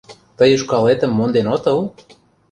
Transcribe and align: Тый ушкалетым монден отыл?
Тый 0.37 0.49
ушкалетым 0.57 1.11
монден 1.15 1.47
отыл? 1.55 1.79